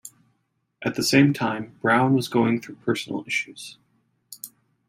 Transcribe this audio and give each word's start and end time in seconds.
At 0.81 0.95
the 0.95 1.03
same 1.03 1.31
time, 1.31 1.77
Brown 1.79 2.15
was 2.15 2.27
going 2.27 2.59
through 2.59 2.77
personal 2.77 3.23
issues. 3.27 3.77